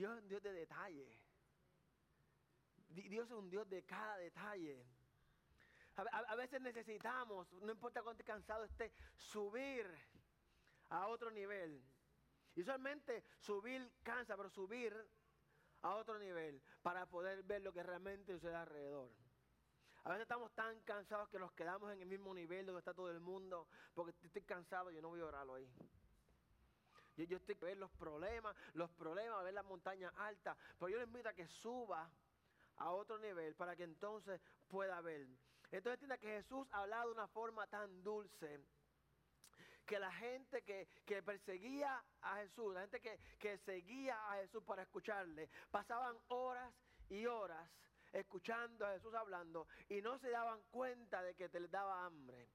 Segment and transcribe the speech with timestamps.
[0.00, 1.20] Dios es un Dios de detalle.
[2.88, 4.82] Dios es un Dios de cada detalle.
[5.94, 9.86] A, veces necesitamos, no importa cuánto cansado esté, subir
[10.88, 11.84] a otro nivel.
[12.54, 14.96] Y usualmente subir cansa, pero subir
[15.82, 19.10] a otro nivel para poder ver lo que realmente sucede alrededor.
[20.04, 23.10] A veces estamos tan cansados que nos quedamos en el mismo nivel donde está todo
[23.10, 25.70] el mundo, porque estoy cansado, yo no voy a orarlo ahí.
[27.26, 31.28] Yo, estoy ver los problemas, los problemas, ver las montañas altas, pero yo le invito
[31.28, 32.10] a que suba
[32.76, 35.26] a otro nivel para que entonces pueda ver.
[35.70, 38.60] Entonces entienda que Jesús hablaba de una forma tan dulce
[39.86, 44.82] que la gente que, perseguía a Jesús, la gente que, que seguía a Jesús para
[44.82, 46.72] escucharle, pasaban horas
[47.08, 47.68] y horas
[48.12, 52.48] escuchando a Jesús hablando y no se daban cuenta de que te les daba hambre.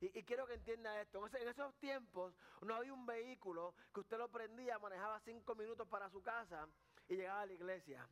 [0.00, 1.26] Y, quiero que entienda esto.
[1.26, 6.10] En, esos tiempos no había un vehículo que usted lo prendía, manejaba cinco minutos para
[6.10, 6.68] su casa
[7.08, 8.06] y llegaba a la iglesia.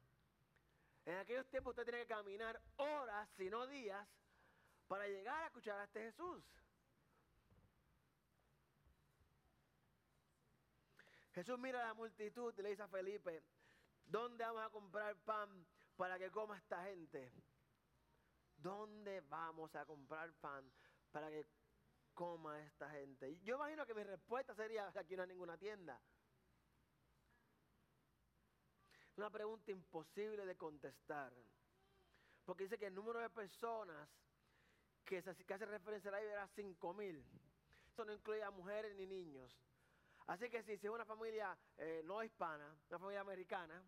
[1.05, 4.09] En aquellos tiempos usted tenía que caminar horas, si no días,
[4.89, 6.43] para llegar a escuchar a este Jesús.
[11.35, 13.43] Jesús mira a la multitud y le dice a Felipe,
[14.07, 17.31] ¿dónde vamos a comprar pan para que coma esta gente?
[18.57, 20.73] ¿Dónde vamos a comprar pan
[21.11, 21.45] para que
[22.15, 23.39] coma esta gente?
[23.43, 26.01] Yo imagino que mi respuesta sería, aquí no hay ninguna tienda.
[29.17, 31.33] Una pregunta imposible de contestar.
[32.45, 34.09] Porque dice que el número de personas
[35.05, 37.25] que, se, hace referencia a la era 5 mil.
[37.93, 39.57] Eso no incluye a mujeres ni niños.
[40.27, 43.83] Así que si es una familia eh, no hispana, una familia americana,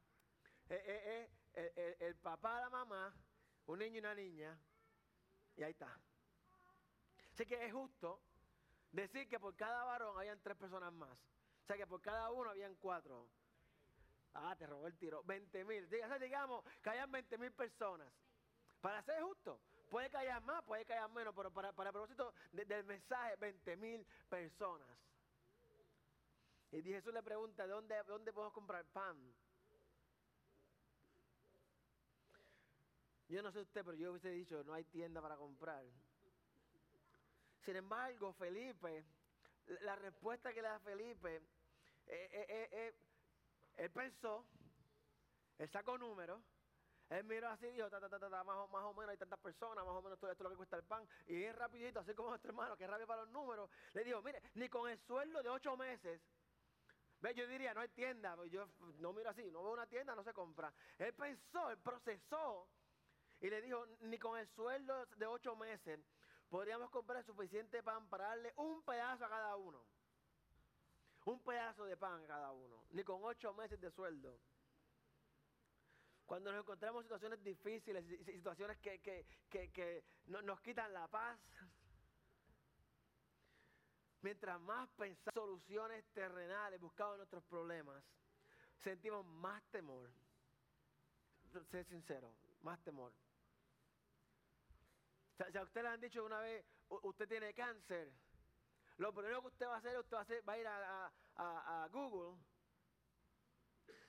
[0.69, 3.15] eh, eh, el, papá, la mamá,
[3.67, 4.59] un niño y una niña,
[5.57, 5.99] y ahí está.
[7.37, 8.19] Así que es justo
[8.93, 11.13] decir que por cada varón habían tres personas más.
[11.13, 13.29] O sea que por cada uno habían cuatro.
[14.33, 15.23] Ah, te robó el tiro.
[15.23, 15.87] 20 mil.
[16.19, 18.11] Digamos que hayan 20 mil personas.
[18.81, 19.61] Para ser justo.
[19.91, 23.37] Puede que haya más, puede que haya menos, pero para, para el propósito del mensaje,
[23.37, 24.89] 20 mil personas.
[26.73, 29.15] Y Jesús le pregunta, ¿dónde, ¿dónde puedo comprar pan?
[33.29, 35.85] Yo no sé usted, pero yo hubiese dicho, no hay tienda para comprar.
[37.67, 39.05] Sin embargo, Felipe,
[39.81, 41.43] la respuesta que le da Felipe,
[42.07, 42.95] eh, eh, eh,
[43.79, 44.47] él pensó,
[45.59, 46.41] él sacó números,
[47.11, 50.31] él miró así y dijo, más, o, menos hay tantas personas, más o menos todo
[50.31, 51.09] esto es lo que cuesta el pan.
[51.27, 54.41] Y es rapidito, así como nuestro hermano, que rápido para los números, le dijo, mire,
[54.55, 56.21] ni con el sueldo de ocho meses
[57.19, 58.69] Ve, yo diría, no hay tienda, yo
[58.99, 60.73] no miro así, no veo una tienda, no se compra.
[60.99, 62.69] Él pensó, él procesó
[63.41, 65.99] y le dijo, ni con el sueldo de ocho meses
[66.49, 69.85] podríamos comprar suficiente pan para darle un pedazo a cada uno.
[71.25, 74.39] Un pedazo de pan a cada uno, ni con ocho meses de sueldo.
[76.25, 81.39] Cuando nos encontramos en situaciones difíciles, situaciones que, que, nos quitan la paz,
[84.23, 88.03] Mientras más pensamos soluciones terrenales, buscamos nuestros problemas,
[88.83, 90.11] sentimos más temor.
[91.71, 93.13] Sé sincero, más temor.
[95.37, 98.11] Si a usted le han dicho una vez, usted tiene cáncer,
[98.97, 100.17] lo primero que usted va a hacer, usted
[100.49, 102.41] va a, ir a, Google.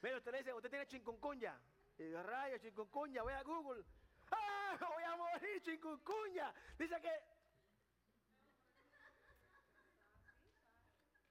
[0.02, 1.60] Mira, usted le dice, usted tiene chikungunya.
[1.98, 3.84] Y dice, rayo, chikungunya, voy a Google.
[4.32, 4.78] ¡Ah!
[4.94, 6.54] Voy a morir, chikungunya.
[6.78, 7.10] Dice que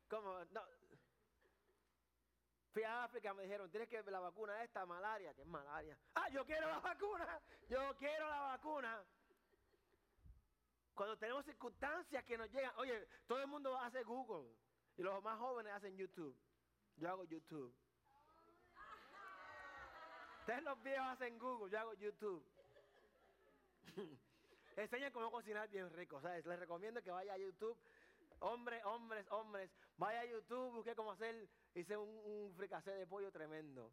[0.08, 0.44] ¿Cómo?
[0.46, 0.62] No.
[2.72, 5.98] Fui a África, me dijeron, tienes que la vacuna esta, malaria, que es malaria.
[6.14, 9.04] Ah, yo quiero la vacuna, yo quiero la vacuna.
[10.96, 14.50] Cuando tenemos circunstancias que nos llegan, oye, todo el mundo hace Google
[14.96, 16.36] y los más jóvenes hacen YouTube.
[16.96, 17.72] Yo hago YouTube.
[20.40, 22.44] Ustedes los viejos hacen Google, yo hago YouTube.
[24.76, 26.46] Enseñan cómo cocinar bien rico, ¿sabes?
[26.46, 27.78] Les recomiendo que vaya a YouTube
[28.40, 33.32] Hombres, hombres, hombres, vaya a YouTube, busqué cómo hacer, hice un, un fricacé de pollo
[33.32, 33.92] tremendo.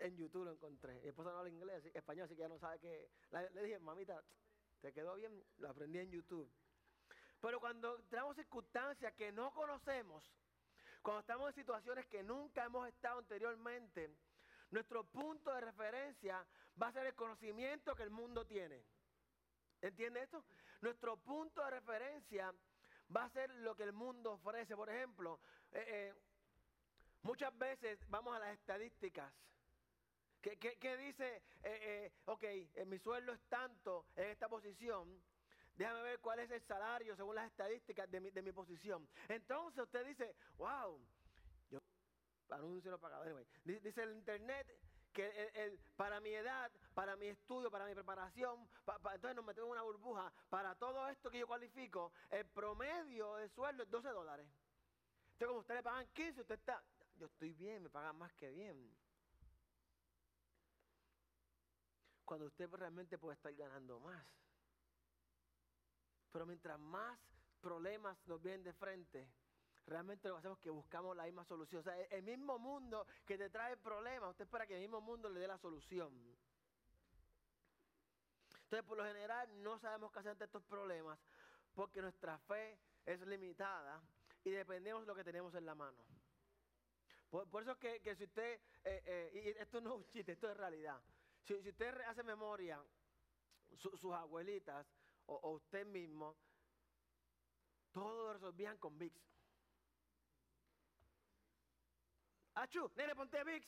[0.00, 1.00] En YouTube lo encontré.
[1.00, 3.08] Mi esposa no habla inglés, español, así que ya no sabe qué.
[3.30, 4.20] Le dije, mamita,
[4.84, 5.42] ¿te quedó bien?
[5.60, 6.46] Lo aprendí en YouTube.
[7.40, 10.30] Pero cuando tenemos circunstancias que no conocemos,
[11.00, 14.14] cuando estamos en situaciones que nunca hemos estado anteriormente,
[14.70, 16.46] nuestro punto de referencia
[16.80, 18.84] va a ser el conocimiento que el mundo tiene.
[19.80, 20.44] ¿Entiende esto?
[20.82, 22.54] Nuestro punto de referencia
[23.14, 24.76] va a ser lo que el mundo ofrece.
[24.76, 25.40] Por ejemplo,
[25.72, 26.14] eh, eh,
[27.22, 29.32] muchas veces vamos a las estadísticas.
[30.44, 31.42] ¿Qué, dice?
[31.62, 32.44] Eh, ok,
[32.86, 35.22] mi sueldo es tanto en esta posición.
[35.74, 39.08] Déjame ver cuál es el salario según las estadísticas de mi, posición.
[39.28, 41.00] Entonces usted dice, wow,
[42.50, 43.22] anuncio no pagado.
[43.22, 44.66] Anyway, dice el internet
[45.14, 49.82] que para mi edad, para mi estudio, para mi preparación, entonces nos metemos en una
[49.82, 50.30] burbuja.
[50.50, 54.46] Para todo esto que yo cualifico, el promedio de sueldo es 12 dólares.
[55.32, 56.84] Entonces, como usted le pagan 15, usted está,
[57.16, 58.94] yo estoy bien, me pagan más que bien.
[62.24, 64.24] Cuando usted realmente puede estar ganando más.
[66.32, 67.18] Pero mientras más
[67.60, 69.28] problemas nos vienen de frente,
[69.86, 71.80] realmente lo que hacemos es que buscamos la misma solución.
[71.80, 75.28] O sea, el mismo mundo que te trae problemas, usted espera que el mismo mundo
[75.28, 76.12] le dé la solución.
[78.64, 81.18] Entonces, por lo general, no sabemos qué hacer ante estos problemas
[81.74, 84.00] porque nuestra fe es limitada
[84.44, 86.02] y dependemos de lo que tenemos en la mano.
[87.30, 90.50] Por, eso es que, si usted, eh, eh, y esto no es un chiste, esto
[90.50, 91.00] es realidad.
[91.44, 92.82] Si, usted hace memoria,
[93.76, 94.86] sus abuelitas
[95.26, 96.36] o, usted mismo,
[97.92, 99.14] todo lo resolvían con VIX.
[102.54, 103.66] Achu, nene, ponte VIX.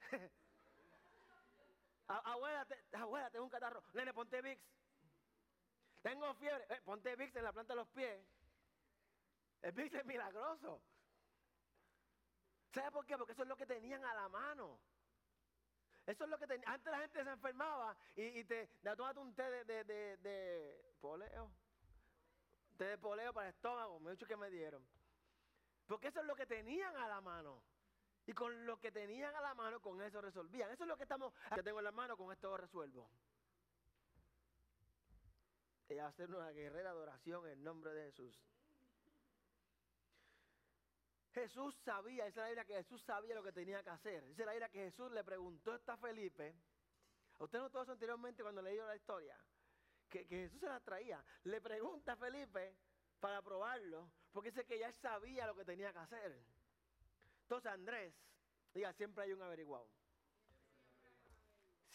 [2.08, 3.82] abuela, abuela, tengo un catarro.
[3.92, 4.60] Nene, ponte VIX.
[6.02, 6.66] Tengo fiebre.
[6.70, 8.20] Eh, ponte VIX en la planta de los pies.
[9.62, 10.80] El VIX es milagroso.
[12.72, 13.16] ¿Sabe por qué?
[13.16, 14.78] Porque eso es lo que tenían a la mano.
[16.06, 16.72] Eso es lo que tenían.
[16.72, 21.50] Antes la gente se enfermaba y, te tomate un té de, de, de, de poleo.
[22.76, 24.86] Té de poleo para el estómago, mucho que me dieron.
[25.86, 27.62] Porque eso es lo que tenían a la mano.
[28.26, 30.70] Y con lo que tenían a la mano, con eso resolvían.
[30.70, 33.08] Eso es lo que estamos, que tengo en la mano, con esto resuelvo.
[35.88, 38.36] Y hacer una guerrera de oración en nombre de Jesús.
[41.36, 44.26] Jesús sabía, es la Biblia que Jesús sabía lo que tenía que hacer.
[44.26, 46.54] Dice la Biblia que Jesús le preguntó a Felipe.
[47.38, 49.38] ¿A usted notó eso anteriormente cuando leí la historia?
[50.08, 51.22] Que, que Jesús se la traía.
[51.44, 52.74] Le pregunta a Felipe
[53.20, 56.42] para probarlo, porque dice que ya sabía lo que tenía que hacer.
[57.42, 58.14] Entonces Andrés,
[58.72, 59.90] diga, siempre hay un averiguado.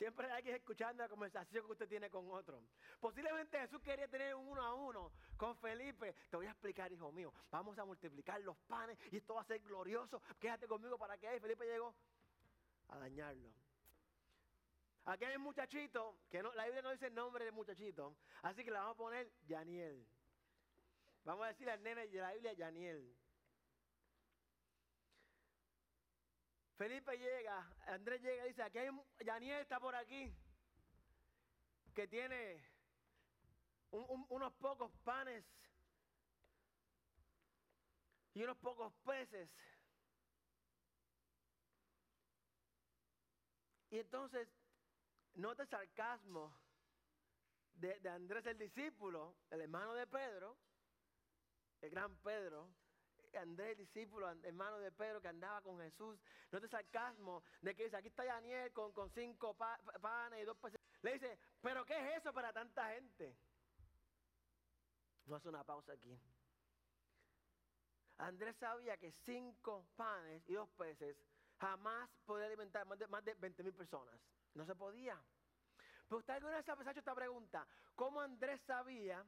[0.01, 2.63] Siempre hay que escuchando la conversación que usted tiene con otro.
[2.99, 6.15] Posiblemente Jesús quería tener un uno a uno con Felipe.
[6.27, 7.31] Te voy a explicar, hijo mío.
[7.51, 10.19] Vamos a multiplicar los panes y esto va a ser glorioso.
[10.39, 11.93] Quédate conmigo para que ahí Felipe llegó
[12.87, 13.53] a dañarlo.
[15.05, 18.71] Aquí hay un muchachito, que la Biblia no dice el nombre del muchachito, así que
[18.71, 20.03] le vamos a poner Yaniel.
[21.25, 23.15] Vamos a decirle al nene de la Biblia Yaniel.
[26.81, 30.35] Felipe llega, Andrés llega y dice, aquí hay un, Daniel está por aquí,
[31.93, 32.59] que tiene
[33.91, 35.45] unos pocos panes
[38.33, 39.47] y unos pocos peces.
[43.91, 44.47] Y entonces,
[45.35, 46.51] nota el sarcasmo
[47.75, 50.57] de, de Andrés el discípulo, el hermano de Pedro,
[51.79, 52.73] el gran Pedro,
[53.37, 56.19] Andrés, discípulo, hermano de Pedro, que andaba con Jesús.
[56.51, 60.57] No te sarcasmo de que dice, aquí está Daniel con, con cinco panes y dos
[60.57, 60.79] peces.
[61.01, 63.35] Le dice, pero ¿qué es eso para tanta gente?
[65.25, 66.19] No hace una pausa aquí.
[68.17, 71.17] Andrés sabía que cinco panes y dos peces
[71.59, 74.19] jamás podía alimentar más de, más de 20 mil personas.
[74.53, 75.19] No se podía.
[76.07, 77.65] Pero usted alguna vez ha hecho esta pregunta.
[77.95, 79.25] ¿Cómo Andrés sabía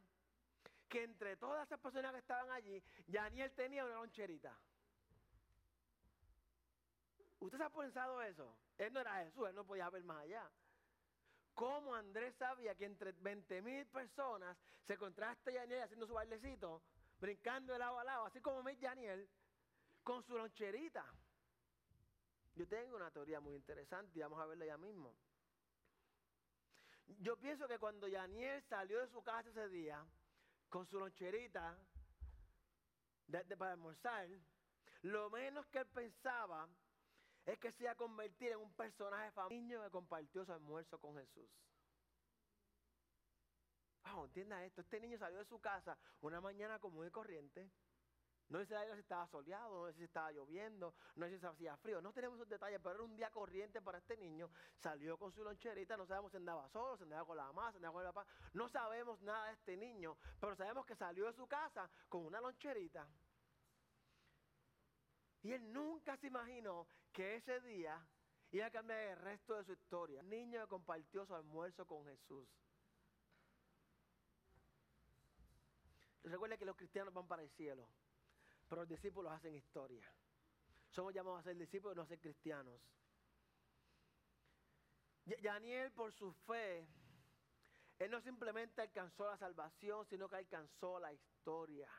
[0.93, 4.55] que entre todas esas personas que estaban allí, Daniel tenía una loncherita.
[7.39, 8.55] ¿Usted se ha pensado eso?
[8.77, 10.47] Él no era Jesús, él no podía ver más allá.
[11.55, 16.83] ¿Cómo Andrés sabía que entre 20 mil personas se encontraba este Daniel haciendo su bailecito,
[17.19, 19.27] brincando de lado a lado, así como me Daniel,
[20.03, 21.03] con su loncherita?
[22.53, 25.15] Yo tengo una teoría muy interesante y vamos a verla ya mismo.
[27.19, 30.05] Yo pienso que cuando Daniel salió de su casa ese día,
[30.73, 31.77] con su loncherita
[33.59, 34.27] para almorzar,
[35.03, 36.67] lo menos que él pensaba
[37.45, 39.53] es que se iba a convertir en un personaje famoso.
[39.53, 41.47] niño que compartió su almuerzo con Jesús.
[44.01, 44.81] Vamos, entienda esto.
[44.81, 47.69] Este niño salió de su casa una mañana común y corriente
[48.49, 52.01] no sé si estaba soleado, no sé si estaba lloviendo, no sé si hacía frío.
[52.01, 54.49] No tenemos esos detalles, pero era un día corriente para este niño.
[54.77, 57.77] Salió con su loncherita, no sabemos si andaba solo, si andaba con la mamá, si
[57.77, 58.27] andaba con el papá.
[58.53, 62.41] No sabemos nada de este niño, pero sabemos que salió de su casa con una
[62.41, 63.07] loncherita.
[65.41, 67.99] Y él nunca se imaginó que ese día
[68.51, 70.21] iba a cambiar el resto de su historia.
[70.23, 72.47] Niño que compartió su almuerzo con Jesús.
[76.23, 77.89] Recuerda que los cristianos van para el cielo
[78.67, 80.09] pero los discípulos hacen historia.
[80.89, 82.79] Somos llamados a ser discípulos, no a ser cristianos.
[85.41, 86.87] Daniel, por su fe,
[87.99, 91.89] él no simplemente alcanzó la salvación, sino que alcanzó la historia.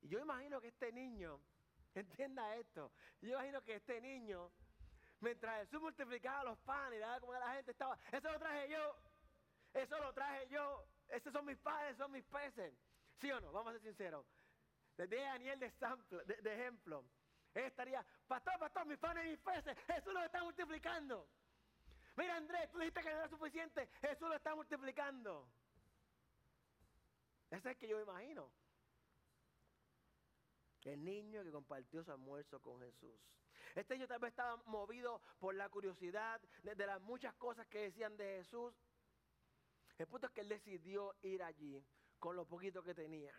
[0.00, 1.40] Y yo imagino que este niño
[1.94, 2.92] Entienda esto.
[3.20, 4.50] Yo imagino que este niño,
[5.20, 8.96] mientras Jesús multiplicaba los panes y como la gente, estaba, eso lo traje yo,
[9.74, 12.74] eso lo traje yo, esos son mis panes, son mis peces.
[13.20, 13.52] ¿Sí o no?
[13.52, 14.26] Vamos a ser sinceros.
[14.96, 17.04] Les di a Daniel de, ejemplo.
[17.54, 21.28] Él estaría, pastor, pastor, mis panes y mis peces, Jesús los está multiplicando.
[22.16, 25.48] Mira Andrés, tú dijiste que no era suficiente, Jesús lo está multiplicando.
[27.50, 28.50] Ese es el que yo imagino.
[30.84, 33.20] El niño que compartió su almuerzo con Jesús.
[33.74, 38.16] Este niño tal vez estaba movido por la curiosidad de, las muchas cosas que decían
[38.16, 38.74] de Jesús.
[39.98, 41.84] El punto es que él decidió ir allí
[42.18, 43.34] con lo poquito que tenía.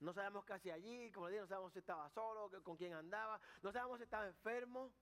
[0.00, 2.92] No sabemos qué hacía allí, como le dije, no sabemos si estaba solo, con quién
[2.92, 4.92] andaba, no sabemos si estaba enfermo.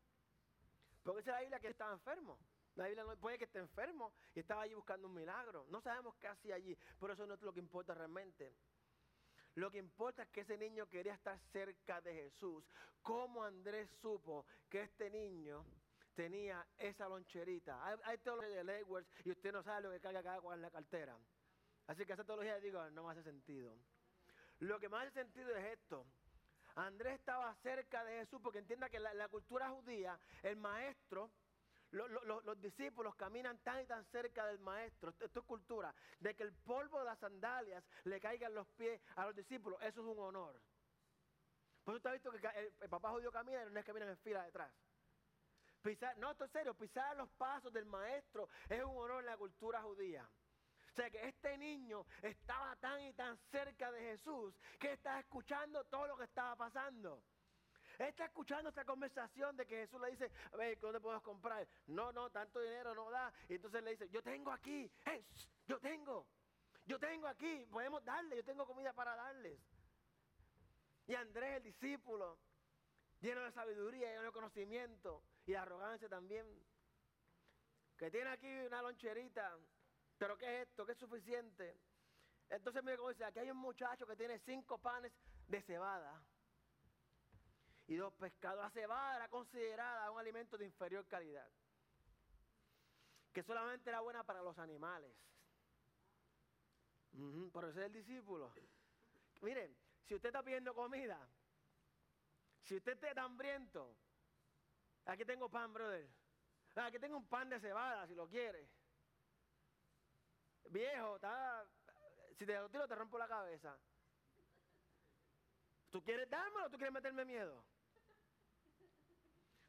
[1.02, 2.38] Porque dice la Biblia que estaba enfermo.
[2.76, 5.66] La Biblia no puede que esté enfermo y estaba allí buscando un milagro.
[5.70, 8.54] No sabemos qué hacía allí, pero eso no es lo que importa realmente.
[9.54, 12.64] Lo que importa es que ese niño quería estar cerca de Jesús.
[13.00, 15.64] ¿Cómo Andrés supo que este niño
[16.14, 17.82] tenía esa loncherita?
[17.86, 20.62] Hay, hay teología de Lewis y usted no sabe lo que carga cada cual en
[20.62, 21.16] la cartera.
[21.86, 23.78] Así que esa teología, digo, no me hace sentido.
[24.60, 26.06] Lo que más hace sentido es esto.
[26.74, 31.30] Andrés estaba cerca de Jesús porque entienda que la, la cultura judía, el maestro,
[31.92, 36.52] los discípulos caminan tan y tan cerca del maestro, esto es cultura, de que el
[36.52, 40.18] polvo de las sandalias le caiga en los pies a los discípulos, eso es un
[40.18, 40.60] honor.
[41.84, 44.18] Por eso usted ha visto que el, papá judío camina y no es caminan en
[44.18, 44.72] fila detrás.
[46.16, 49.80] No, esto es serio, pisar los pasos del maestro es un honor en la cultura
[49.82, 50.28] judía.
[50.96, 55.84] O sea que este niño estaba tan y tan cerca de Jesús que estaba escuchando
[55.84, 57.22] todo lo que estaba pasando.
[57.98, 61.68] Está escuchando esta conversación de que Jesús le dice, a ver, ¿dónde podemos comprar?
[61.88, 63.30] No, no, tanto dinero no da.
[63.46, 64.90] Y entonces le dice, yo tengo aquí,
[65.66, 66.26] yo tengo,
[66.86, 69.60] yo tengo aquí, podemos darle, yo tengo comida para darles.
[71.08, 72.38] Y Andrés, el discípulo,
[73.20, 76.46] lleno de sabiduría, lleno de conocimiento y de arrogancia también,
[77.98, 79.58] que tiene aquí una loncherita
[80.18, 80.86] ¿Pero qué es esto?
[80.86, 81.78] ¿Qué es suficiente?
[82.48, 85.12] Entonces mire cómo dice, aquí hay un muchacho que tiene cinco panes
[85.48, 86.22] de cebada
[87.86, 88.62] y dos pescados.
[88.62, 91.48] La cebada era considerada un alimento de inferior calidad,
[93.32, 95.12] que solamente era buena para los animales.
[97.52, 98.52] por eso es el discípulo.
[99.42, 101.28] Miren, si usted está pidiendo comida,
[102.62, 103.96] si usted está hambriento,
[105.04, 106.08] aquí tengo pan, brother.
[106.76, 108.68] Aquí tengo un pan de cebada, si lo quiere
[110.70, 111.64] viejo, está,
[112.38, 113.76] si te lo tiro te rompo la cabeza.
[115.90, 117.64] ¿Tú quieres dármelo o tú quieres meterme miedo?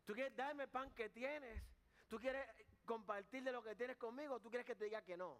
[0.05, 1.63] ¿Tú quieres darme el pan que tienes?
[2.07, 2.47] ¿Tú quieres
[2.85, 5.39] compartir de lo que tienes conmigo o tú quieres que te diga que no?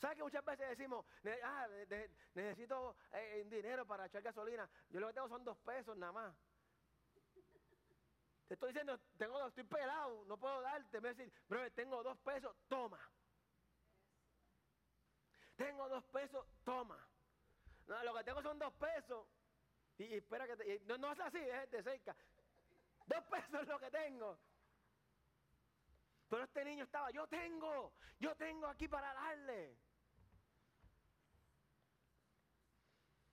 [0.00, 1.04] ¿Sabes que muchas veces decimos,
[1.42, 1.66] ah,
[2.34, 4.68] necesito eh, dinero para echar gasolina?
[4.90, 6.34] Yo lo que tengo son dos pesos nada más.
[8.46, 11.00] Te estoy diciendo, tengo estoy pelado, no puedo darte.
[11.00, 12.98] Me decir, bro, tengo dos pesos, toma.
[15.58, 17.04] Tengo dos pesos, toma.
[17.88, 19.26] No, lo que tengo son dos pesos.
[19.98, 22.14] Y, espera que no, es así, es de cerca.
[23.06, 24.38] Dos pesos es lo que tengo.
[26.28, 29.76] Pero este niño estaba, yo tengo, yo tengo aquí para darle.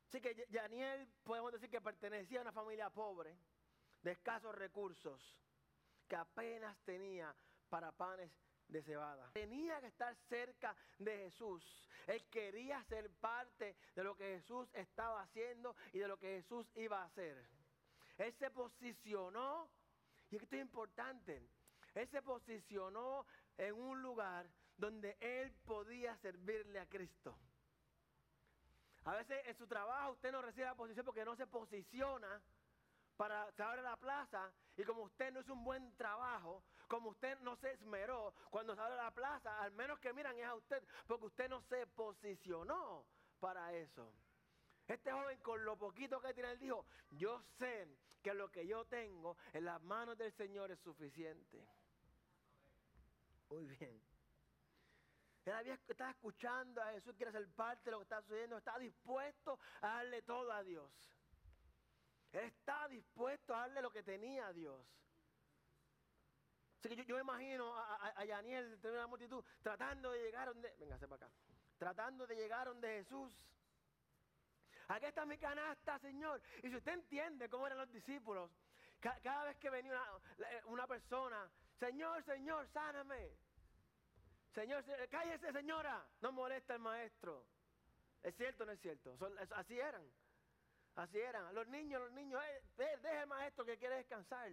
[0.07, 3.37] Así que Daniel podemos decir que pertenecía a una familia pobre,
[4.01, 5.37] de escasos recursos,
[6.07, 7.35] que apenas tenía
[7.69, 8.31] para panes
[8.67, 9.31] de cebada.
[9.33, 11.89] Tenía que estar cerca de Jesús.
[12.07, 16.67] Él quería ser parte de lo que Jesús estaba haciendo y de lo que Jesús
[16.75, 17.37] iba a hacer.
[18.17, 19.69] Él se posicionó,
[20.29, 21.49] y esto es importante,
[21.93, 23.25] él se posicionó
[23.57, 27.37] en un lugar donde él podía servirle a Cristo.
[29.05, 32.41] A veces en su trabajo usted no recibe la posición porque no se posiciona
[33.15, 37.39] para se abre la plaza y como usted no es un buen trabajo, como usted
[37.39, 40.83] no se esmeró cuando se abre la plaza, al menos que miran es a usted,
[41.07, 43.05] porque usted no se posicionó
[43.39, 44.11] para eso.
[44.87, 47.87] Este joven con lo poquito que tiene, él dijo, yo sé
[48.21, 51.65] que lo que yo tengo en las manos del Señor es suficiente.
[53.49, 54.01] Muy bien.
[55.45, 58.79] Él había, estaba escuchando a Jesús, quiere ser parte de lo que está sucediendo, está
[58.79, 60.91] dispuesto a darle todo a Dios.
[62.31, 64.85] Él estaba dispuesto a darle lo que tenía a Dios.
[66.85, 70.47] Así que yo, me imagino a, a, a Daniel, de una multitud, tratando de llegar
[70.47, 71.35] donde, véngase para acá,
[71.79, 73.31] tratando de llegar donde Jesús.
[74.87, 76.41] Aquí está mi canasta, Señor.
[76.61, 78.51] Y si usted entiende cómo eran los discípulos,
[78.99, 79.99] cada vez que venía
[80.65, 81.49] una, persona,
[81.79, 83.31] Señor, Señor, sáname.
[84.53, 86.05] Señor, cállese, señora.
[86.21, 87.47] No molesta el maestro.
[88.21, 89.17] ¿Es cierto o no es cierto?
[89.55, 90.03] así eran.
[90.95, 91.53] Así eran.
[91.53, 94.51] Los niños, los niños, eh, eh, deje el maestro que quiere descansar.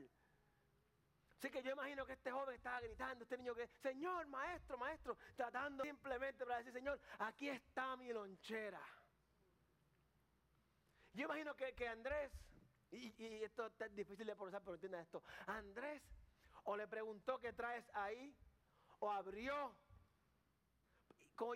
[1.43, 5.17] Así que yo imagino que este joven estaba gritando, este niño que, Señor, maestro, maestro,
[5.35, 8.81] tratando simplemente para decir, Señor, aquí está mi lonchera.
[11.13, 12.31] Yo imagino que, que Andrés,
[12.93, 15.21] y, y, esto es difícil de procesar, pero entienda esto.
[15.49, 16.01] Andrés
[16.63, 18.33] o le preguntó qué traes ahí,
[19.01, 19.75] o abrió.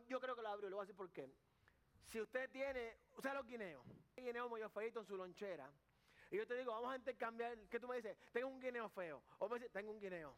[0.09, 1.33] Yo creo que lo abrió, le voy a decir por qué.
[2.07, 5.71] Si usted tiene, usted los guineos, guineo medio feito en su lonchera,
[6.31, 8.17] y yo te digo, vamos a intercambiar, ¿qué tú me dices?
[8.33, 9.23] Tengo un guineo feo.
[9.39, 10.35] O me dices, tengo un guineo.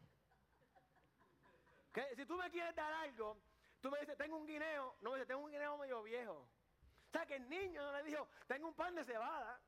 [2.14, 3.38] Si tú me quieres dar algo,
[3.80, 4.97] tú me dices, tengo un guineo.
[5.00, 6.35] No me dices, tengo un guineo medio viejo.
[6.35, 9.61] O sea, que el niño no le dijo, tengo un pan de cebada.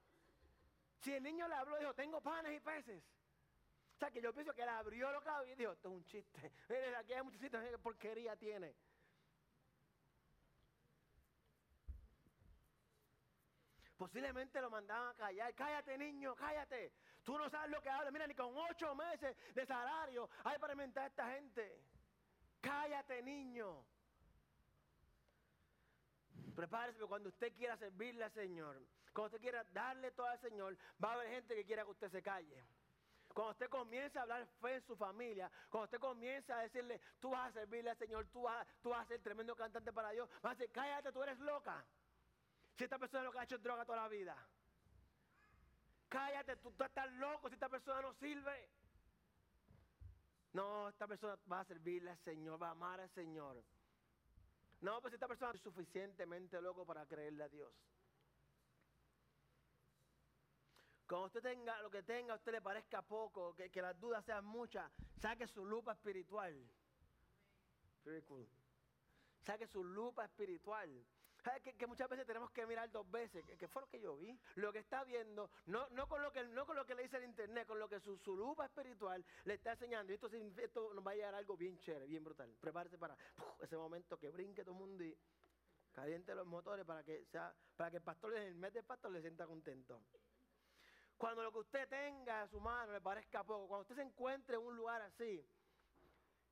[1.00, 3.02] Si el niño le habló, dijo, tengo panes y peces.
[3.94, 5.94] O sea, que yo pienso que él abrió lo que había y dijo, esto es
[5.94, 6.52] un chiste.
[6.68, 8.74] Mire, aquí hay muchos qué porquería tiene.
[14.00, 15.54] Posiblemente lo mandaban a callar.
[15.54, 16.90] Cállate, niño, cállate.
[17.22, 18.10] Tú no sabes lo que hablas.
[18.10, 21.84] Mira, ni con ocho meses de salario hay para inventar a esta gente.
[22.62, 23.84] Cállate, niño.
[26.56, 31.10] Prepárese, cuando usted quiera servirle al Señor, cuando usted quiera darle todo al Señor, va
[31.10, 32.64] a haber gente que quiera que usted se calle.
[33.34, 37.32] Cuando usted comienza a hablar fe en su familia, cuando usted comienza a decirle, tú
[37.32, 40.26] vas a servirle al Señor, tú vas, tú vas a ser tremendo cantante para Dios,
[40.42, 41.84] va a decir, cállate, tú eres loca.
[42.80, 44.34] Si esta persona es lo que ha hecho droga toda la vida.
[46.08, 48.70] Cállate, tú, estás loco si esta persona no sirve.
[50.54, 53.62] No, esta persona va a servirle al Señor, va a amar al Señor.
[54.80, 57.70] No, pues esta persona es suficientemente loco para creerle a Dios.
[61.06, 64.24] Cuando usted tenga lo que tenga, a usted le parezca poco, que, que las dudas
[64.24, 66.56] sean muchas, saque su lupa espiritual.
[69.42, 71.04] Saque su lupa espiritual.
[71.78, 73.44] Que, muchas veces tenemos que mirar dos veces.
[73.58, 74.38] ¿Qué, fue lo que yo vi?
[74.56, 77.16] Lo que está viendo, no, no, con, lo que, no con lo que le dice
[77.16, 80.12] el internet, con lo que su, su lupa espiritual le está enseñando.
[80.12, 82.54] Y esto, esto nos va a llegar algo bien chévere, bien brutal.
[82.60, 83.16] Prepárese para
[83.60, 85.16] ese momento que brinque todo el mundo y
[85.92, 89.10] caliente los motores para que, sea, para que el pastor, en el mes del pastor,
[89.10, 90.00] le sienta contento.
[91.16, 94.56] Cuando lo que usted tenga a su mano le parezca poco, cuando usted se encuentre
[94.56, 95.44] en un lugar así,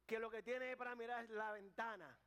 [0.06, 2.18] que lo que tiene para mirar es la ventana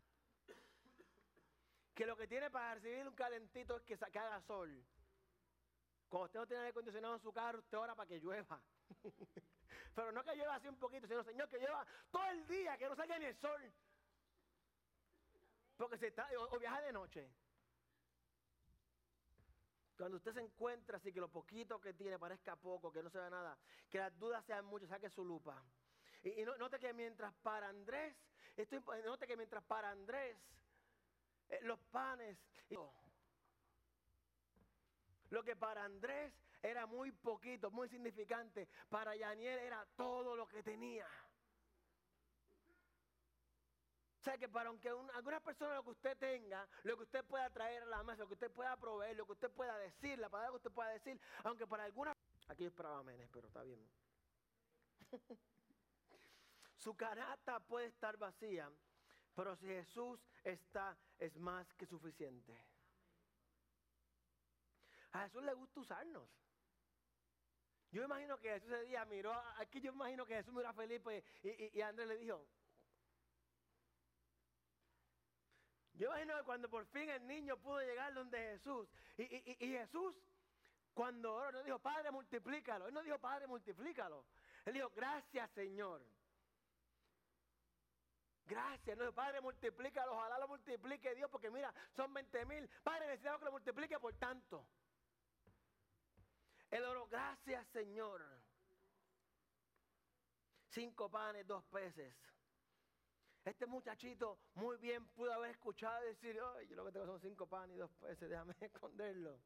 [1.94, 4.84] que lo que tiene para recibir un calentito es que, se haga sol.
[6.10, 8.62] Cuando usted no tiene aire acondicionado en su carro, usted ora para que llueva.
[9.96, 12.88] Pero no que llueva así un poquito, sino, Señor, que llueva todo el día, que
[12.88, 13.72] no salga ni el sol.
[15.78, 17.30] Porque se está, o, viaja de noche.
[19.98, 23.18] Cuando usted se encuentra así, que lo poquito que tiene parezca poco, que no se
[23.18, 23.58] vea nada,
[23.90, 25.64] que las dudas sean muchas, saque su lupa.
[26.24, 28.16] Y, note que mientras para Andrés,
[28.56, 30.38] esto, note que mientras para Andrés
[31.62, 32.38] los panes.
[35.30, 40.62] Lo que para Andrés era muy poquito, muy significante, para Yaniel era todo lo que
[40.62, 41.08] tenía.
[44.22, 47.50] O sea que para aunque algunas personas lo que usted tenga, lo que usted pueda
[47.50, 50.30] traer a la mesa, lo que usted pueda proveer, lo que usted pueda decir, la
[50.30, 52.16] palabra que usted pueda decir, aunque para algunas...
[52.48, 53.84] Aquí esperaba menes, pero está bien.
[56.78, 58.70] Su canasta puede estar vacía,
[59.36, 62.58] pero si Jesús está, es más que suficiente.
[65.14, 66.30] A Jesús le gusta usarnos.
[67.92, 71.24] Yo imagino que Jesús ese día miró, aquí yo imagino que Jesús miró a Felipe
[71.44, 72.48] y, y, Andrés le dijo,
[75.94, 80.16] yo imagino que cuando por fin el niño pudo llegar donde Jesús, y, y Jesús
[80.94, 84.26] cuando oró no dijo, Padre, multiplícalo, él no dijo, Padre, multiplícalo,
[84.66, 86.02] él dijo, gracias Señor.
[88.46, 92.70] Gracias, no, Padre, multiplícalo, ojalá lo multiplique Dios, porque mira, son 20 mil.
[92.84, 94.66] Padre, necesitamos que lo multiplique por tanto.
[96.70, 98.22] El oro, gracias, Señor.
[100.70, 102.16] Cinco panes, dos peces.
[103.44, 107.76] Este muchachito muy bien pudo haber escuchado decir, yo lo que tengo son cinco panes
[107.76, 109.40] y dos peces, déjame esconderlo.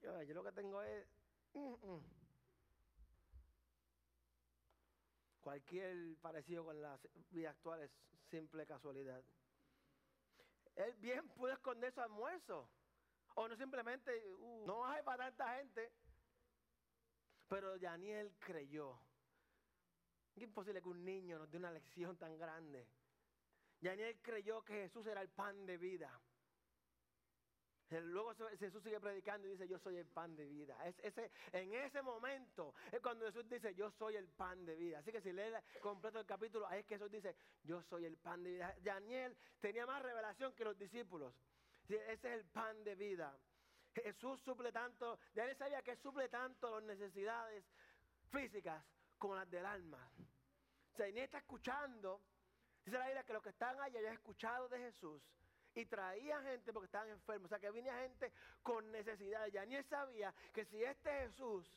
[0.00, 1.06] Yo, yo lo que tengo es...
[1.54, 2.19] Mm, mm.
[5.40, 6.98] Cualquier parecido con la
[7.30, 7.90] vida actual es
[8.30, 9.22] simple casualidad.
[10.76, 12.68] Él bien pudo esconder su almuerzo.
[13.34, 15.92] O no simplemente, uh, no hay para tanta gente.
[17.48, 18.98] Pero Daniel creyó.
[20.36, 22.86] Es imposible que un niño nos dé una lección tan grande.
[23.80, 26.20] Daniel creyó que Jesús era el pan de vida.
[27.90, 30.76] Luego Jesús sigue predicando y dice, yo soy el pan de vida.
[31.52, 35.00] En ese momento es cuando Jesús dice, yo soy el pan de vida.
[35.00, 38.16] Así que si lee completo el capítulo, ahí es que Jesús dice, yo soy el
[38.16, 38.74] pan de vida.
[38.82, 41.34] Daniel tenía más revelación que los discípulos.
[41.88, 43.36] Ese es el pan de vida.
[43.92, 47.64] Jesús suple tanto, él sabía que suple tanto las necesidades
[48.30, 48.84] físicas
[49.18, 50.08] como las del alma.
[50.92, 52.20] O sea, está escuchando,
[52.84, 55.20] dice la Biblia que los que están allá habían escuchado de Jesús
[55.74, 57.46] y traía gente porque estaban enfermos.
[57.46, 59.52] O sea, que venía gente con necesidades.
[59.52, 61.70] Ya ni sabía que si este Jesús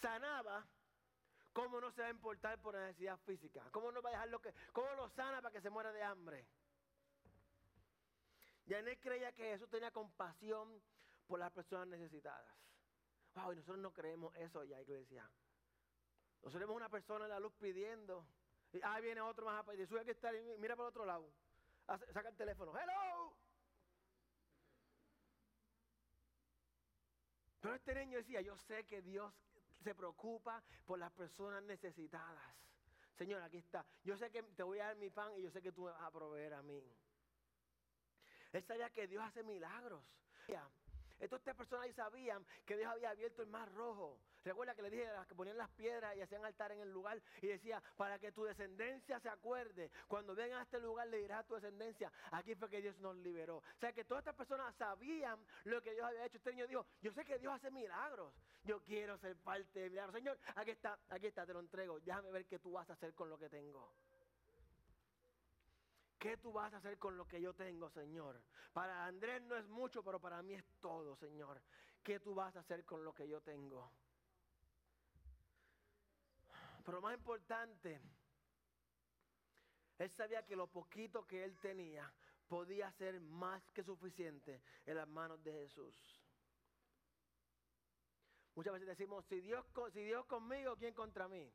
[0.00, 0.66] sanaba,
[1.52, 3.62] ¿cómo no se va a importar por la necesidad física?
[3.72, 6.02] ¿Cómo no va a dejar lo que, cómo lo sana para que se muera de
[6.02, 6.46] hambre?
[8.66, 10.80] Yané creía que Jesús tenía compasión
[11.26, 12.54] por las personas necesitadas.
[13.34, 15.28] Wow, y nosotros no creemos eso ya, iglesia.
[16.42, 18.26] Nosotros vemos una persona en la luz pidiendo.
[18.82, 19.86] Ahí viene otro más a pedir.
[19.86, 21.30] Sube que está, mira para el otro lado.
[22.12, 22.72] Saca el teléfono.
[22.78, 23.09] ¡Hello!
[27.60, 29.32] Pero este niño decía, yo sé que Dios
[29.82, 32.44] se preocupa por las personas necesitadas.
[33.16, 33.84] Señor, aquí está.
[34.02, 35.90] Yo sé que te voy a dar mi pan y yo sé que tú me
[35.90, 36.82] vas a proveer a mí.
[38.52, 40.04] Él sabía que Dios hace milagros.
[41.20, 44.18] Estas personas ahí sabían que Dios había abierto el mar rojo.
[44.42, 46.90] Recuerda que le dije a las que ponían las piedras y hacían altar en el
[46.90, 51.18] lugar y decía, para que tu descendencia se acuerde, cuando vengan a este lugar le
[51.18, 53.58] dirás a tu descendencia, aquí fue que Dios nos liberó.
[53.58, 56.38] O sea que todas estas personas sabían lo que Dios había hecho.
[56.38, 58.32] Este niño dijo, yo sé que Dios hace milagros,
[58.64, 60.14] yo quiero ser parte de milagros.
[60.14, 63.14] Señor, aquí está, aquí está, te lo entrego, déjame ver qué tú vas a hacer
[63.14, 63.92] con lo que tengo.
[66.20, 68.42] ¿Qué tú vas a hacer con lo que yo tengo, Señor?
[68.74, 71.62] Para Andrés no es mucho, pero para mí es todo, Señor.
[72.02, 73.90] ¿Qué tú vas a hacer con lo que yo tengo?
[76.84, 78.02] Pero más importante,
[79.96, 82.12] él sabía que lo poquito que él tenía
[82.48, 85.96] podía ser más que suficiente en las manos de Jesús.
[88.54, 91.50] Muchas veces decimos, si Dios, si Dios conmigo, ¿quién contra mí?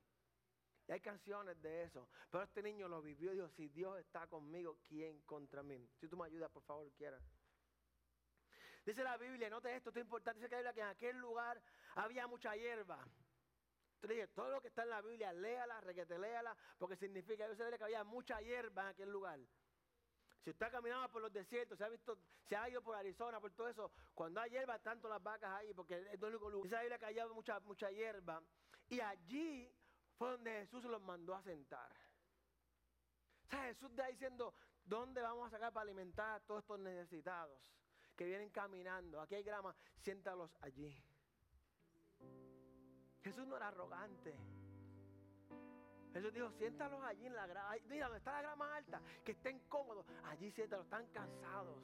[0.88, 2.08] Y hay canciones de eso.
[2.30, 5.90] Pero este niño lo vivió y dijo, si Dios está conmigo, ¿quién contra mí?
[6.00, 7.20] Si tú me ayudas, por favor, quiera.
[8.86, 11.60] Dice la Biblia, note esto, esto es importante, dice que en aquel lugar
[11.96, 13.04] había mucha hierba.
[13.96, 17.76] Entonces todo lo que está en la Biblia, léala, requete, léala, porque significa, yo sé
[17.76, 19.40] que había mucha hierba en aquel lugar.
[20.44, 23.52] Si usted caminaba por los desiertos, se ha visto, se ha ido por Arizona, por
[23.54, 26.72] todo eso, cuando hay hierba, tanto las vacas ahí, porque es el único lugar.
[26.72, 28.44] La Biblia que había mucha, mucha hierba.
[28.88, 29.76] Y allí
[30.18, 31.92] fue donde Jesús los mandó a sentar.
[33.46, 37.72] O sea, Jesús está diciendo, ¿dónde vamos a sacar para alimentar a todos estos necesitados
[38.16, 39.22] que vienen caminando?
[39.22, 40.96] Aquí hay grama, siéntalos allí.
[43.24, 44.36] Jesús no era arrogante.
[46.14, 47.76] Jesús dijo, siéntalos allí en la grama.
[47.88, 50.06] Mira, donde está la grama alta, que estén cómodos.
[50.26, 51.84] Allí siéntalos, están cansados.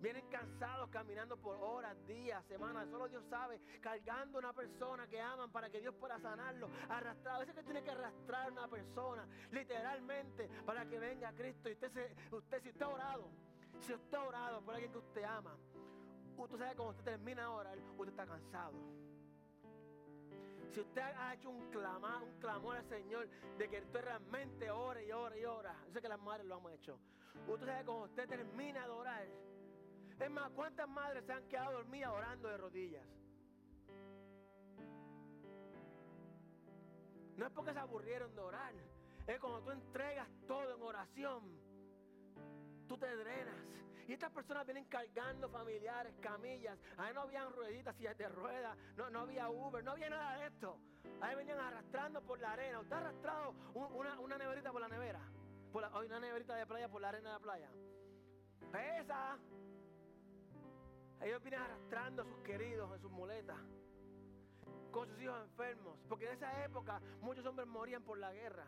[0.00, 2.88] Vienen cansados caminando por horas, días, semanas.
[2.88, 3.60] Solo Dios sabe.
[3.80, 6.68] Cargando una persona que aman para que Dios pueda sanarlo.
[6.88, 7.36] Arrastrado.
[7.36, 9.26] A veces que tiene que arrastrar a una persona.
[9.50, 10.48] Literalmente.
[10.64, 11.68] Para que venga Cristo.
[11.68, 13.30] Y usted, se, usted si usted ha orado.
[13.80, 15.56] Si usted ha orado por alguien que usted ama.
[16.36, 17.78] Usted sabe cuando usted termina de orar.
[17.78, 18.78] Usted está cansado.
[20.70, 25.06] Si usted ha hecho un clamor, un clamor al Señor de que usted realmente ore
[25.06, 25.74] y ore y ora.
[25.86, 27.00] Yo sé que las madres lo han hecho.
[27.48, 29.26] Usted sabe cuando usted termina de orar
[30.20, 33.06] es más, ¿cuántas madres se han quedado dormidas orando de rodillas?
[37.36, 38.74] No es porque se aburrieron de orar.
[39.26, 41.42] Es cuando tú entregas todo en oración.
[42.88, 43.54] Tú te drenas.
[44.08, 46.78] Y estas personas vienen cargando familiares, camillas.
[46.96, 48.76] Ahí no habían rueditas, sillas de ruedas.
[48.96, 49.84] No, no había Uber.
[49.84, 50.78] No había nada de esto.
[51.20, 52.80] Ahí venían arrastrando por la arena.
[52.80, 55.20] ¿Usted ha arrastrado una, una neverita por la nevera?
[55.72, 57.70] Por una neverita de playa por la arena de la playa.
[58.72, 59.38] Pesa.
[61.22, 63.58] Ellos vienen arrastrando a sus queridos en sus muletas,
[64.90, 68.66] con sus hijos enfermos, porque en esa época muchos hombres morían por la guerra.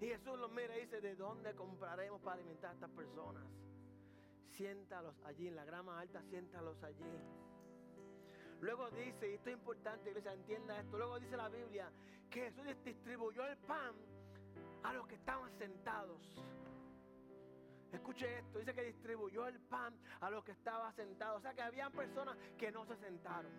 [0.00, 3.44] Y Jesús los mira y dice, ¿de dónde compraremos para alimentar a estas personas?
[4.56, 7.18] Siéntalos allí, en la grama alta, siéntalos allí.
[8.60, 10.96] Luego dice, y esto es importante, iglesia, entienda esto.
[10.96, 11.90] Luego dice la Biblia
[12.30, 13.94] que Jesús distribuyó el pan
[14.82, 16.20] a los que estaban sentados.
[17.92, 21.38] Escuche esto, dice que distribuyó el pan a los que estaban sentados.
[21.38, 23.52] O sea que habían personas que no se sentaron.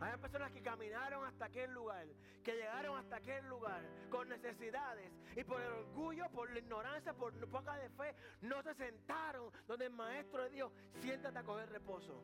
[0.00, 2.06] Había personas que caminaron hasta aquel lugar,
[2.42, 7.32] que llegaron hasta aquel lugar con necesidades y por el orgullo, por la ignorancia, por
[7.48, 12.22] poca de fe, no se sentaron donde el maestro le dijo, siéntate a coger reposo.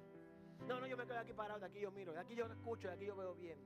[0.67, 2.89] No, no, yo me quedo aquí parado, de aquí yo miro, de aquí yo escucho,
[2.89, 3.59] de aquí yo veo bien.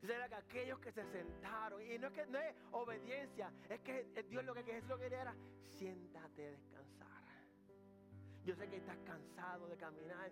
[0.00, 4.04] Dice que aquellos que se sentaron, y no es que no es obediencia, es que
[4.28, 5.34] Dios lo que Jesús lo quería era,
[5.78, 7.06] siéntate a descansar.
[8.44, 10.30] Yo sé que estás cansado de caminar,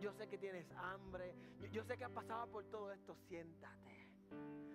[0.00, 1.34] yo, sé que tienes hambre,
[1.72, 4.06] yo, sé que has pasado por todo esto, siéntate.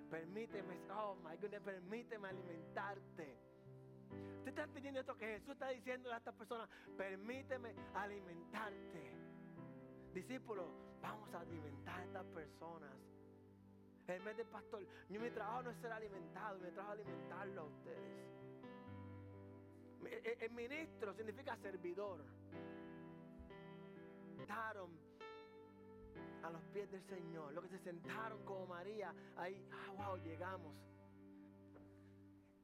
[0.09, 3.37] Permíteme, oh my goodness, permíteme alimentarte.
[4.39, 9.13] Usted está entendiendo esto que Jesús está diciendo a estas personas, permíteme alimentarte.
[10.13, 10.67] Discípulos,
[11.01, 13.10] vamos a alimentar a estas personas.
[14.07, 17.65] En vez de pastor, mi trabajo no es ser alimentado, mi trabajo es alimentarlo a
[17.65, 18.21] ustedes.
[20.41, 22.19] El ministro significa servidor.
[24.37, 24.89] Sentaron
[26.43, 30.75] a los pies del Señor, los que se sentaron como María, ahí, ah, wow, llegamos.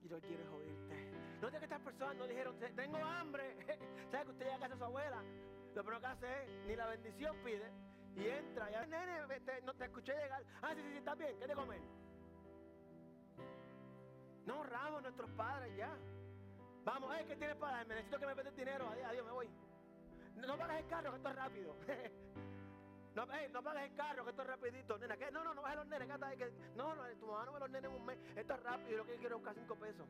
[0.01, 1.17] Y yo quiero oírte.
[1.41, 3.55] No que estas personas no dijeron, tengo hambre.
[4.11, 5.23] ¿Sabe que usted llega a casa de su abuela?
[5.75, 7.71] Lo primero que hace es, ni la bendición pide.
[8.17, 9.21] Y entra, ya, nene,
[9.63, 10.43] no te escuché llegar.
[10.61, 11.81] Ah, sí, sí, sí, está bien, ¿qué te comen?
[14.47, 15.95] No honramos nuestros padres ya.
[16.83, 17.95] Vamos, ¿qué tienes para darme?
[17.95, 18.87] Necesito que me pedes dinero.
[18.89, 19.49] Adiós, me voy.
[20.35, 21.75] No, pagas el carro, que esto es rápido.
[23.15, 24.97] no, no pagas el carro, que esto es rapidito.
[24.97, 25.29] Nena, ¿qué?
[25.29, 26.07] No, no, no bajes los nenes.
[26.37, 28.17] Que, no, no, tu mamá no ve los nenes en un mes.
[28.35, 30.07] Esto es rápido y lo que yo quiero es buscar cinco pesos.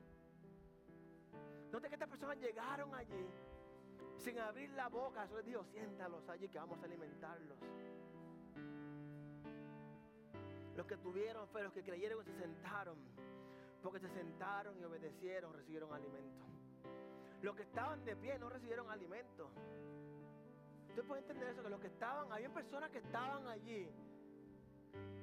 [1.71, 3.27] Note que estas personas llegaron allí
[4.17, 5.23] sin abrir la boca.
[5.23, 7.57] Eso les dijo, siéntalos allí que vamos a alimentarlos.
[10.77, 12.97] Los que tuvieron fe, los que creyeron y se sentaron.
[13.81, 16.45] Porque se sentaron y obedecieron, recibieron alimento.
[17.41, 19.49] Los que estaban de pie no recibieron alimento.
[20.89, 23.89] Usted puede entender eso, que los que estaban, había personas que estaban allí.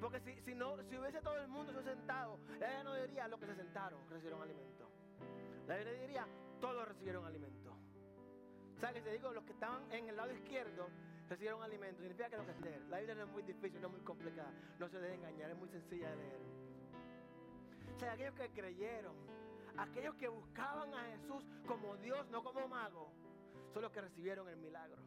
[0.01, 3.39] Porque si, si, no, si hubiese todo el mundo se sentado, ella no diría los
[3.39, 4.89] que se sentaron, recibieron alimento.
[5.67, 6.27] La Biblia diría,
[6.59, 7.77] todos recibieron alimento.
[8.81, 9.31] ¿Sabes te digo?
[9.31, 10.89] Los que estaban en el lado izquierdo
[11.29, 12.01] recibieron alimento.
[12.01, 12.81] Significa que lo que leer.
[12.89, 14.51] La Biblia no es muy difícil, no es muy complicada.
[14.79, 16.39] No se debe engañar, es muy sencilla de leer.
[17.95, 19.15] O sea, aquellos que creyeron,
[19.77, 23.11] aquellos que buscaban a Jesús como Dios, no como mago,
[23.73, 25.01] son los que recibieron el milagro.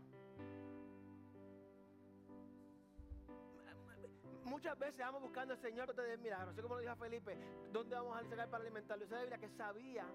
[4.45, 6.51] Muchas veces vamos buscando al Señor te el milagro.
[6.51, 7.37] Así como lo dijo Felipe,
[7.71, 9.05] ¿dónde vamos a sacar para alimentarlo?
[9.05, 10.07] Esa Biblia que sabía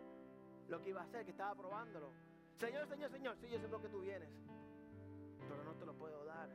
[0.69, 2.09] lo que iba a hacer, que estaba probándolo.
[2.57, 4.29] Señor, Señor, Señor, sí, yo sé lo que tú vienes
[5.47, 6.49] pero no te lo puedo dar.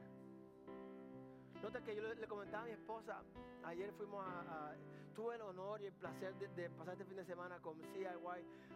[1.63, 3.23] Nota que yo le, comentaba a mi esposa,
[3.65, 4.75] ayer fuimos a,
[5.15, 8.07] tuve el honor y el placer de, pasar este fin de semana con CIY,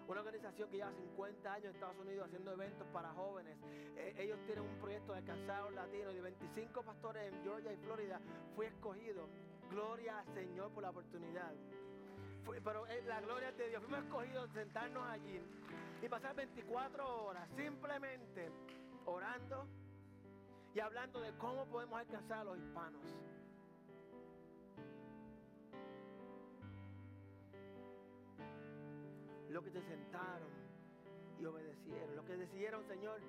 [0.08, 3.56] una organización que lleva 50 años en Estados Unidos haciendo eventos para jóvenes.
[3.96, 7.72] Eh, ellos tienen un proyecto de alcanzar latino latinos y de 25 pastores en Georgia
[7.72, 8.20] y Florida.
[8.56, 9.28] Fui escogido.
[9.70, 11.52] Gloria al Señor por la oportunidad.
[12.64, 13.80] pero eh, la gloria de Dios.
[13.84, 15.40] Fuimos escogidos sentarnos allí
[16.02, 18.50] y pasar 24 horas simplemente
[19.06, 19.68] orando
[20.74, 23.00] y hablando de cómo podemos alcanzar a los hispanos.
[29.50, 30.48] Los que se sentaron
[31.38, 33.20] y obedecieron, los que decidieron, Señor,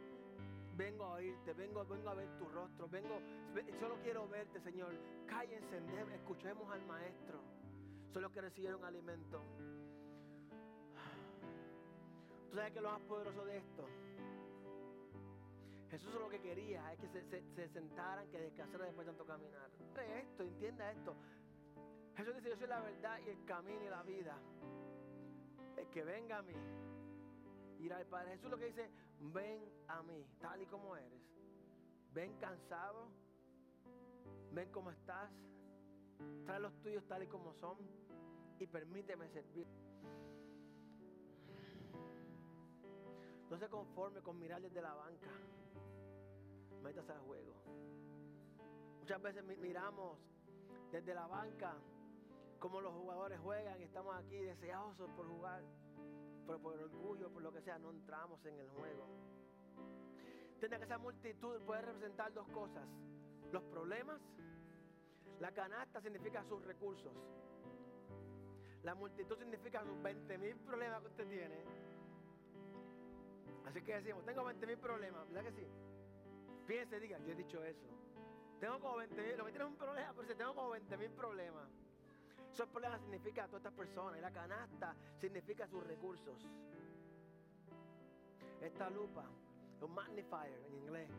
[0.78, 3.20] vengo a oírte, vengo, vengo a ver tu rostro, vengo,
[3.80, 4.94] solo quiero verte, Señor.
[5.28, 5.82] Cállense,
[6.16, 7.40] escuchemos al Maestro.
[8.14, 9.42] Son los que recibieron alimento.
[12.50, 13.88] ¿Tú sabes que lo más poderoso de esto?
[15.94, 19.70] Jesús lo que quería es que se, sentaran, que descansaran después de tanto caminar.
[20.24, 21.16] Esto, entienda esto.
[22.18, 24.36] Jesús dice, yo soy la verdad y el camino y la vida.
[25.78, 26.56] El que venga a mí,
[27.80, 28.32] irá al Padre.
[28.32, 31.22] Jesús lo que dice, ven a mí, tal y como eres.
[32.12, 33.10] Ven cansado,
[34.52, 35.30] ven como estás,
[36.44, 37.78] trae los tuyos tal y como son
[38.58, 39.68] y permíteme servir.
[43.52, 45.30] No se conforme con mirar desde la banca
[46.84, 47.54] métase al juego.
[49.00, 50.20] Muchas veces miramos
[50.92, 51.76] desde la banca
[52.60, 55.64] cómo los jugadores juegan estamos aquí deseosos por jugar,
[56.46, 59.08] pero por orgullo, por lo que sea, no entramos en el juego.
[60.54, 62.88] Entiende que esa multitud puede representar dos cosas:
[63.52, 64.22] los problemas.
[65.40, 67.12] La canasta significa sus recursos.
[68.84, 71.66] La multitud significa sus 20 mil problemas que usted tiene.
[73.66, 75.68] Así que decimos, tengo 20 mil problemas, ¿verdad que sí?
[76.68, 77.88] Piense, diga, yo he dicho eso.
[78.60, 81.12] Tengo como 20 mil, lo que tiene un problema, pero si tengo como 20 mil
[81.12, 81.70] problemas.
[82.54, 84.18] Esos problemas significan a todas estas personas.
[84.20, 86.48] Y la canasta significa sus recursos.
[88.62, 89.26] Esta lupa,
[89.82, 91.10] un magnifier en inglés.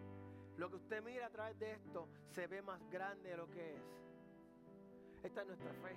[0.57, 3.75] Lo que usted mira a través de esto se ve más grande de lo que
[3.77, 3.83] es.
[5.25, 5.97] Esta es nuestra fe.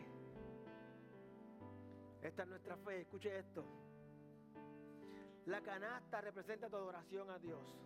[2.22, 3.02] Esta es nuestra fe.
[3.02, 3.64] Escuche esto.
[5.46, 7.78] La canasta representa tu adoración a Dios.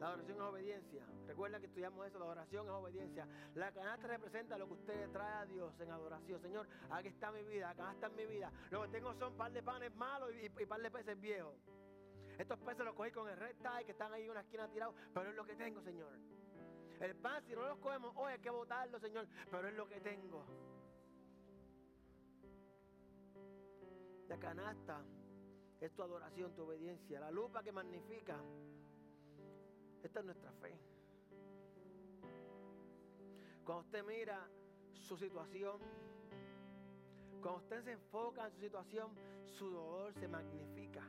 [0.00, 1.06] La adoración es obediencia.
[1.26, 3.28] Recuerda que estudiamos eso, la adoración es obediencia.
[3.54, 6.40] La canasta representa lo que usted trae a Dios en adoración.
[6.40, 8.50] Señor, aquí está mi vida, acá está mi vida.
[8.70, 11.54] Lo que tengo son par de panes malos y, un par de peces viejos.
[12.38, 14.94] Estos peces los cogí con el red tie que están ahí en una esquina tirados,
[15.12, 16.14] pero es lo que tengo, Señor.
[16.98, 20.00] El pan, si no los cogemos, hoy hay que botarlo, Señor, pero es lo que
[20.00, 20.46] tengo.
[24.28, 25.04] La canasta
[25.78, 27.20] es tu adoración, tu obediencia.
[27.20, 28.42] La lupa que magnifica.
[30.02, 30.78] Esta es nuestra fe.
[33.64, 34.48] Cuando usted mira
[34.92, 35.80] su situación,
[37.40, 39.10] cuando usted se enfoca en su situación,
[39.44, 41.02] su dolor se magnifica.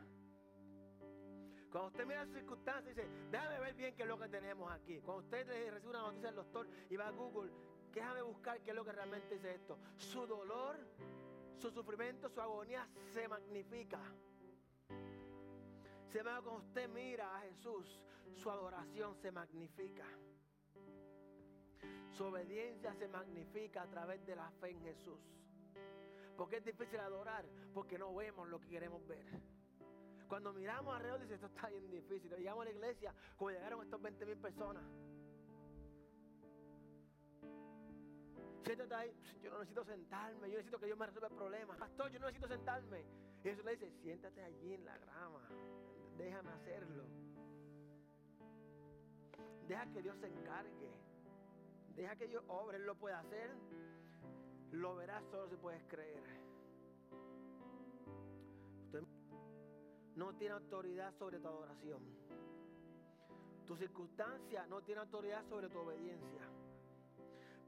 [1.72, 4.72] Cuando usted mira sus circunstancias y dice, déjame ver bien qué es lo que tenemos
[4.72, 5.00] aquí.
[5.00, 7.50] Cuando usted recibe una noticia del doctor y va a Google,
[7.94, 9.78] déjame buscar qué es lo que realmente dice esto.
[9.96, 10.78] Su dolor,
[11.58, 14.00] su sufrimiento, su agonía se magnifica.
[16.14, 18.04] Ve cuando usted mira a Jesús,
[18.36, 20.06] su adoración se magnifica.
[22.12, 25.20] Su obediencia se magnifica a través de la fe en Jesús.
[26.38, 29.26] Porque es difícil adorar, porque no vemos lo que queremos ver.
[30.28, 32.32] Cuando miramos alrededor, dice, esto está bien difícil.
[32.32, 34.84] Llegamos a la iglesia, como llegaron estos 20 mil personas.
[38.64, 41.78] Siéntate ahí, yo no necesito sentarme, yo necesito que Dios me resuelva el problema.
[41.78, 43.04] Pastor, yo no necesito sentarme.
[43.40, 45.50] Y Jesús le dice, siéntate allí en la grama,
[46.18, 47.31] déjame hacerlo.
[49.72, 50.92] Deja que Dios se encargue.
[51.96, 53.50] Deja que Dios obre, Él lo puede hacer.
[54.74, 56.22] Lo verás solo si puedes creer.
[60.18, 62.02] No tiene autoridad sobre tu adoración.
[63.66, 66.42] Tu circunstancia no tiene autoridad sobre tu obediencia.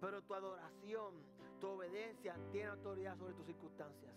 [0.01, 1.13] Pero tu adoración,
[1.61, 4.13] tu obediencia tiene autoridad sobre tus circunstancias.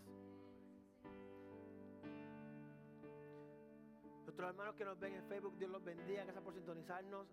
[4.24, 7.28] Nuestros hermanos que nos ven en Facebook, Dios los bendiga, gracias por sintonizarnos.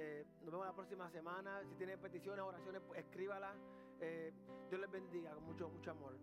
[0.00, 1.60] Eh, nos vemos la próxima semana.
[1.68, 3.56] Si tienen peticiones, oraciones, pues, escríbalas.
[4.00, 4.32] Eh,
[4.70, 6.14] Dios les bendiga con mucho, mucho amor.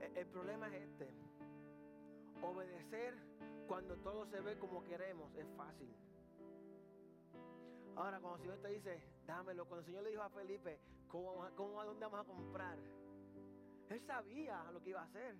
[0.00, 1.08] El, el problema es este.
[2.42, 3.14] Obedecer
[3.66, 5.92] cuando todo se ve como queremos es fácil.
[7.96, 11.44] Ahora, cuando el Señor te dice, dámelo, cuando el Señor le dijo a Felipe, ¿cómo,
[11.56, 12.78] cómo a dónde vamos a comprar?
[13.88, 15.34] Él sabía lo que iba a hacer.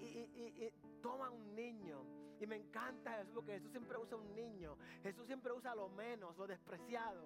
[0.00, 2.04] Y, y, y, toma un niño.
[2.40, 4.76] Y me encanta Jesús porque Jesús siempre usa un niño.
[5.02, 7.24] Jesús siempre usa lo menos, lo despreciado.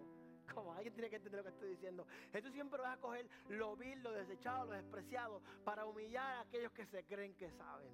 [0.54, 2.06] Como alguien tiene que entender lo que estoy diciendo.
[2.32, 6.72] Jesús siempre va a coger lo vil, lo desechado, lo despreciado para humillar a aquellos
[6.72, 7.92] que se creen que saben.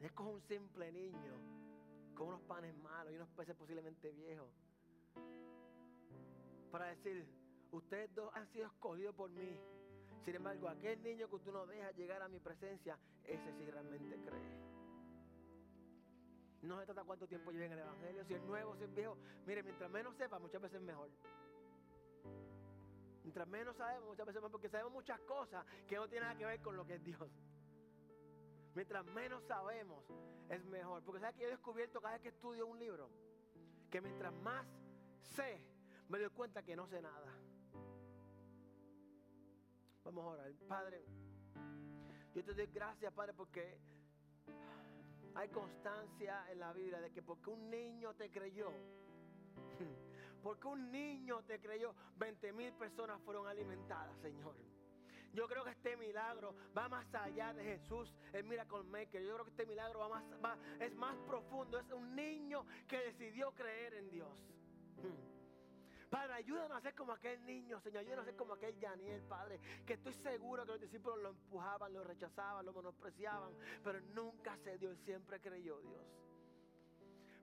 [0.00, 1.34] Es como un simple niño
[2.14, 4.50] con unos panes malos y unos peces posiblemente viejos.
[6.70, 7.26] Para decir,
[7.72, 9.56] ustedes dos han sido escogidos por mí.
[10.24, 14.20] Sin embargo, aquel niño que tú no dejas llegar a mi presencia, ese sí realmente
[14.20, 14.68] cree.
[16.62, 19.16] No se trata cuánto tiempo lleven en el Evangelio, si es nuevo, si es viejo.
[19.46, 21.08] Mire, mientras menos sepa, muchas veces es mejor.
[23.22, 26.38] Mientras menos sabemos, muchas veces es mejor, porque sabemos muchas cosas que no tienen nada
[26.38, 27.30] que ver con lo que es Dios.
[28.74, 30.04] Mientras menos sabemos,
[30.48, 31.02] es mejor.
[31.04, 33.10] Porque sabes que yo he descubierto cada vez que estudio un libro,
[33.90, 34.66] que mientras más
[35.20, 35.62] sé,
[36.08, 37.32] me doy cuenta que no sé nada.
[40.08, 40.52] Vamos a orar.
[40.66, 41.04] Padre,
[42.34, 43.78] yo te doy gracias, Padre, porque
[45.34, 48.72] hay constancia en la Biblia de que porque un niño te creyó,
[50.42, 54.54] porque un niño te creyó, 20 mil personas fueron alimentadas, Señor.
[55.34, 59.22] Yo creo que este milagro va más allá de Jesús, el Miracle Maker.
[59.22, 61.78] Yo creo que este milagro va más, va, es más profundo.
[61.78, 64.32] Es un niño que decidió creer en Dios.
[66.10, 68.00] Padre, ayúdanos a ser como aquel niño, Señor.
[68.00, 69.60] Ayúdanos a ser como aquel Daniel, Padre.
[69.86, 73.52] Que estoy seguro que los discípulos lo empujaban, lo rechazaban, lo menospreciaban.
[73.84, 76.06] Pero nunca se dio, siempre creyó Dios.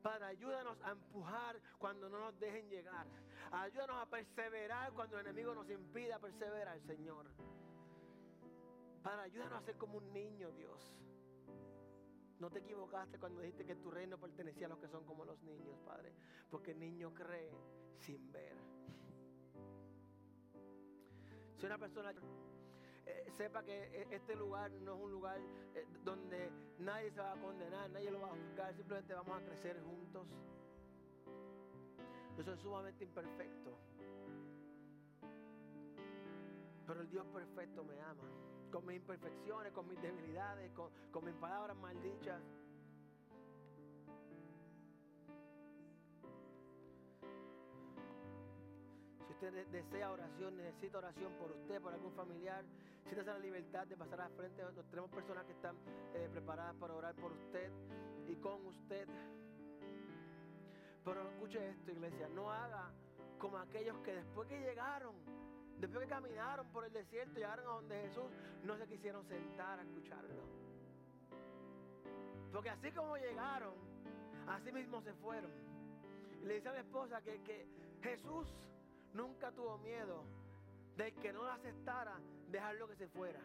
[0.02, 3.08] Padre, ayúdanos a empujar cuando no nos dejen llegar.
[3.52, 7.28] Ayúdanos a perseverar cuando el enemigo nos impida perseverar, Señor.
[9.04, 10.96] Padre, ayúdanos a ser como un niño, Dios.
[12.40, 15.42] No te equivocaste cuando dijiste que tu reino pertenecía a los que son como los
[15.44, 16.14] niños, Padre.
[16.50, 17.52] Porque el niño cree
[18.00, 18.56] sin ver.
[21.58, 22.14] Si una persona
[23.06, 25.40] eh, sepa que este lugar no es un lugar
[25.74, 29.46] eh, donde nadie se va a condenar, nadie lo va a juzgar, simplemente vamos a
[29.46, 30.28] crecer juntos.
[32.38, 33.78] Yo soy sumamente imperfecto.
[36.86, 38.30] Pero el Dios perfecto me ama
[38.72, 42.42] con mis imperfecciones, con mis debilidades, con, con mis palabras maldichas.
[49.28, 52.64] Si usted desea oración, necesita oración por usted, por algún familiar,
[53.04, 54.64] siéntase la libertad de pasar al frente.
[54.90, 55.76] Tenemos personas que están
[56.14, 57.72] eh, preparadas para orar por usted
[58.28, 59.08] y con usted.
[61.04, 62.92] Pero escuche esto, iglesia, no haga
[63.38, 65.16] como aquellos que después que llegaron,
[65.80, 68.32] Después que caminaron por el desierto, llegaron a donde Jesús,
[68.64, 70.42] no se quisieron sentar a escucharlo.
[72.52, 73.74] Porque así como llegaron,
[74.48, 75.52] así mismo se fueron.
[76.42, 77.68] Y le dice a la esposa que, que
[78.02, 78.48] Jesús
[79.16, 80.24] nunca tuvo miedo
[80.98, 83.42] de que no la aceptara, dejarlo que se fuera.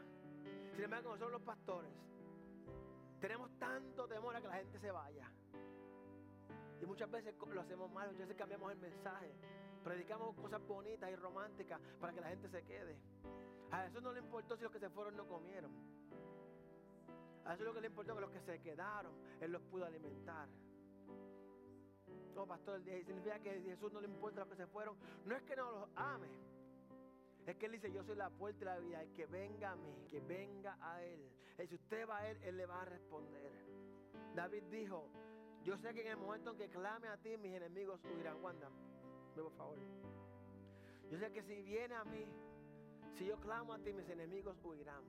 [0.74, 1.90] Sin embargo, nosotros los pastores
[3.20, 5.30] tenemos tanto temor a que la gente se vaya.
[6.80, 9.32] Y muchas veces lo hacemos mal, muchas veces cambiamos el mensaje.
[9.84, 12.98] Predicamos cosas bonitas y románticas para que la gente se quede.
[13.70, 15.70] A eso no le importó si los que se fueron no comieron.
[17.44, 20.48] A eso lo que le importó que los que se quedaron, Él los pudo alimentar.
[22.34, 24.96] No, pastor, significa que Jesús no le importa los que se fueron.
[25.24, 26.28] No es que no los ame.
[27.46, 29.02] Es que Él dice, yo soy la puerta de la vida.
[29.02, 31.30] El que venga a mí, que venga a Él.
[31.58, 33.52] Y si usted va a Él, Él le va a responder.
[34.34, 35.08] David dijo,
[35.64, 38.42] yo sé que en el momento en que clame a ti, mis enemigos huirán.
[38.42, 38.70] Wanda,
[39.34, 39.78] por favor.
[41.10, 42.24] Yo sé que si viene a mí,
[43.18, 45.02] si yo clamo a ti, mis enemigos huirán.